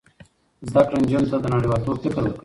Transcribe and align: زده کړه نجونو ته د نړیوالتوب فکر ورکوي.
زده 0.71 0.81
کړه 0.87 0.97
نجونو 1.01 1.27
ته 1.31 1.37
د 1.43 1.45
نړیوالتوب 1.55 1.95
فکر 2.03 2.21
ورکوي. 2.23 2.39